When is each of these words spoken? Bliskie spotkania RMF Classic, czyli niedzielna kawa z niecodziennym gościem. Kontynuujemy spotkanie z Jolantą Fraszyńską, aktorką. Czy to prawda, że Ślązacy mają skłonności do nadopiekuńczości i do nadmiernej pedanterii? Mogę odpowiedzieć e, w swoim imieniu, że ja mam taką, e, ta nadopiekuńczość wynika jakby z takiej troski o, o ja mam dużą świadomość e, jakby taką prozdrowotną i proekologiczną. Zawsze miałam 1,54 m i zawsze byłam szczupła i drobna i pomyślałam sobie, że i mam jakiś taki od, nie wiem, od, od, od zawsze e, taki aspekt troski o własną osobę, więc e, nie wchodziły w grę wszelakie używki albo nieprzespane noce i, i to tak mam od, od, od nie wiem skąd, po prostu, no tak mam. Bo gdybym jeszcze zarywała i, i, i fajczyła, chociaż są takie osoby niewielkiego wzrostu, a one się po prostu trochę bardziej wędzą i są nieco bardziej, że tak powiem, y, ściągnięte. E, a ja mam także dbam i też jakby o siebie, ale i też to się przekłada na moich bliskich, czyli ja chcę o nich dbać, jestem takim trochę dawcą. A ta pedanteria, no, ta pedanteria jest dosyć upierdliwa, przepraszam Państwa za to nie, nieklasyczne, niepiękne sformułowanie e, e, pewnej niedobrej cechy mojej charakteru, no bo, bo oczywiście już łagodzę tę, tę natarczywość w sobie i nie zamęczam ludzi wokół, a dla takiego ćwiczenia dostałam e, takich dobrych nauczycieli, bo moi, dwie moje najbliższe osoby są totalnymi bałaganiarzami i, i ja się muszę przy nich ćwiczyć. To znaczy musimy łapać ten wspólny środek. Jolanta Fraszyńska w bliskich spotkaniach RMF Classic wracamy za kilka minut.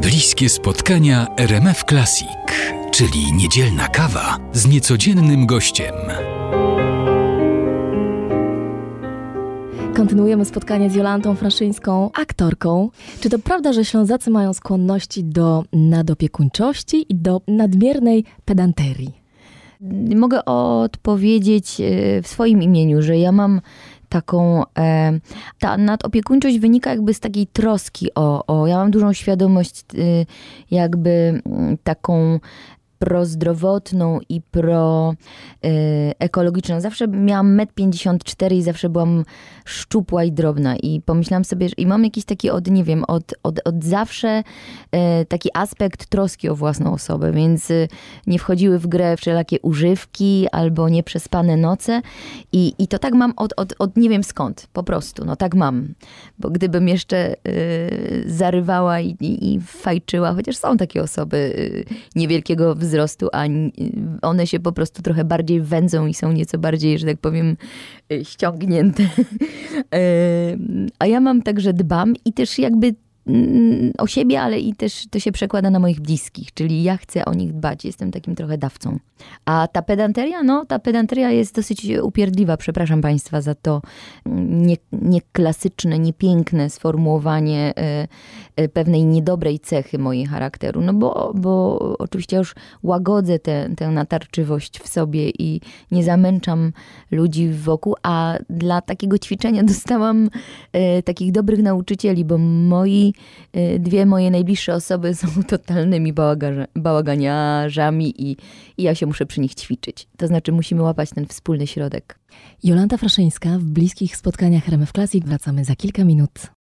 Bliskie 0.00 0.48
spotkania 0.48 1.26
RMF 1.36 1.84
Classic, 1.84 2.28
czyli 2.90 3.32
niedzielna 3.32 3.88
kawa 3.88 4.38
z 4.52 4.66
niecodziennym 4.66 5.46
gościem. 5.46 5.94
Kontynuujemy 9.96 10.44
spotkanie 10.44 10.90
z 10.90 10.94
Jolantą 10.94 11.34
Fraszyńską, 11.34 12.10
aktorką. 12.20 12.90
Czy 13.20 13.30
to 13.30 13.38
prawda, 13.38 13.72
że 13.72 13.84
Ślązacy 13.84 14.30
mają 14.30 14.52
skłonności 14.52 15.24
do 15.24 15.64
nadopiekuńczości 15.72 17.06
i 17.08 17.14
do 17.14 17.40
nadmiernej 17.48 18.24
pedanterii? 18.44 19.24
Mogę 20.16 20.44
odpowiedzieć 20.44 21.80
e, 21.80 22.22
w 22.22 22.28
swoim 22.28 22.62
imieniu, 22.62 23.02
że 23.02 23.18
ja 23.18 23.32
mam 23.32 23.60
taką, 24.14 24.62
e, 24.78 25.20
ta 25.58 25.76
nadopiekuńczość 25.76 26.58
wynika 26.58 26.90
jakby 26.90 27.14
z 27.14 27.20
takiej 27.20 27.46
troski 27.46 28.14
o, 28.14 28.46
o 28.46 28.66
ja 28.66 28.76
mam 28.76 28.90
dużą 28.90 29.12
świadomość 29.12 29.80
e, 29.80 30.26
jakby 30.70 31.42
taką 31.84 32.40
prozdrowotną 32.98 34.18
i 34.28 34.40
proekologiczną. 35.60 36.80
Zawsze 36.80 37.08
miałam 37.08 37.56
1,54 37.56 38.46
m 38.46 38.52
i 38.52 38.62
zawsze 38.62 38.88
byłam 38.88 39.24
szczupła 39.64 40.24
i 40.24 40.32
drobna 40.32 40.76
i 40.76 41.00
pomyślałam 41.00 41.44
sobie, 41.44 41.68
że 41.68 41.74
i 41.78 41.86
mam 41.86 42.04
jakiś 42.04 42.24
taki 42.24 42.50
od, 42.50 42.70
nie 42.70 42.84
wiem, 42.84 43.04
od, 43.08 43.34
od, 43.42 43.60
od 43.64 43.84
zawsze 43.84 44.42
e, 44.92 45.24
taki 45.24 45.48
aspekt 45.54 46.06
troski 46.06 46.48
o 46.48 46.54
własną 46.54 46.92
osobę, 46.92 47.32
więc 47.32 47.70
e, 47.70 47.88
nie 48.26 48.38
wchodziły 48.38 48.78
w 48.78 48.86
grę 48.86 49.16
wszelakie 49.16 49.60
używki 49.60 50.46
albo 50.52 50.88
nieprzespane 50.88 51.56
noce 51.56 52.02
i, 52.52 52.74
i 52.78 52.88
to 52.88 52.98
tak 52.98 53.14
mam 53.14 53.32
od, 53.36 53.52
od, 53.56 53.74
od 53.78 53.96
nie 53.96 54.08
wiem 54.08 54.24
skąd, 54.24 54.66
po 54.72 54.82
prostu, 54.82 55.24
no 55.24 55.36
tak 55.36 55.54
mam. 55.54 55.94
Bo 56.38 56.50
gdybym 56.50 56.88
jeszcze 56.88 57.34
zarywała 58.26 59.00
i, 59.00 59.16
i, 59.20 59.54
i 59.54 59.60
fajczyła, 59.60 60.32
chociaż 60.32 60.56
są 60.56 60.76
takie 60.76 61.02
osoby 61.02 61.54
niewielkiego 62.14 62.74
wzrostu, 62.84 63.28
a 63.32 63.44
one 64.22 64.46
się 64.46 64.60
po 64.60 64.72
prostu 64.72 65.02
trochę 65.02 65.24
bardziej 65.24 65.60
wędzą 65.60 66.06
i 66.06 66.14
są 66.14 66.32
nieco 66.32 66.58
bardziej, 66.58 66.98
że 66.98 67.06
tak 67.06 67.18
powiem, 67.18 67.56
y, 68.12 68.24
ściągnięte. 68.24 69.02
E, 69.94 70.56
a 70.98 71.06
ja 71.06 71.20
mam 71.20 71.42
także 71.42 71.72
dbam 71.72 72.14
i 72.24 72.32
też 72.32 72.58
jakby 72.58 72.94
o 73.98 74.06
siebie, 74.06 74.40
ale 74.40 74.60
i 74.60 74.74
też 74.74 75.06
to 75.10 75.18
się 75.18 75.32
przekłada 75.32 75.70
na 75.70 75.78
moich 75.78 76.00
bliskich, 76.00 76.54
czyli 76.54 76.82
ja 76.82 76.96
chcę 76.96 77.24
o 77.24 77.34
nich 77.34 77.52
dbać, 77.52 77.84
jestem 77.84 78.10
takim 78.10 78.34
trochę 78.34 78.58
dawcą. 78.58 78.98
A 79.44 79.68
ta 79.72 79.82
pedanteria, 79.82 80.42
no, 80.42 80.64
ta 80.64 80.78
pedanteria 80.78 81.30
jest 81.30 81.54
dosyć 81.54 81.86
upierdliwa, 82.02 82.56
przepraszam 82.56 83.00
Państwa 83.00 83.40
za 83.40 83.54
to 83.54 83.82
nie, 84.26 84.76
nieklasyczne, 84.92 85.98
niepiękne 85.98 86.70
sformułowanie 86.70 87.72
e, 87.76 88.08
e, 88.56 88.68
pewnej 88.68 89.04
niedobrej 89.04 89.60
cechy 89.60 89.98
mojej 89.98 90.26
charakteru, 90.26 90.80
no 90.80 90.94
bo, 90.94 91.32
bo 91.34 91.78
oczywiście 91.98 92.36
już 92.36 92.54
łagodzę 92.82 93.38
tę, 93.38 93.70
tę 93.76 93.88
natarczywość 93.88 94.80
w 94.80 94.88
sobie 94.88 95.30
i 95.30 95.60
nie 95.90 96.04
zamęczam 96.04 96.72
ludzi 97.10 97.48
wokół, 97.48 97.94
a 98.02 98.34
dla 98.50 98.80
takiego 98.80 99.18
ćwiczenia 99.18 99.62
dostałam 99.74 100.30
e, 100.72 101.02
takich 101.02 101.32
dobrych 101.32 101.62
nauczycieli, 101.62 102.24
bo 102.24 102.38
moi, 102.38 103.13
dwie 103.78 104.06
moje 104.06 104.30
najbliższe 104.30 104.74
osoby 104.74 105.14
są 105.14 105.28
totalnymi 105.48 106.12
bałaganiarzami 106.74 108.22
i, 108.30 108.36
i 108.76 108.82
ja 108.82 108.94
się 108.94 109.06
muszę 109.06 109.26
przy 109.26 109.40
nich 109.40 109.54
ćwiczyć. 109.54 110.08
To 110.16 110.26
znaczy 110.26 110.52
musimy 110.52 110.82
łapać 110.82 111.10
ten 111.10 111.26
wspólny 111.26 111.66
środek. 111.66 112.18
Jolanta 112.64 112.96
Fraszyńska 112.96 113.58
w 113.58 113.64
bliskich 113.64 114.16
spotkaniach 114.16 114.68
RMF 114.68 114.92
Classic 114.92 115.24
wracamy 115.24 115.64
za 115.64 115.76
kilka 115.76 116.04
minut. 116.04 116.63